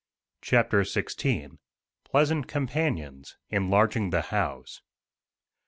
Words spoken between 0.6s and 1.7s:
XVI*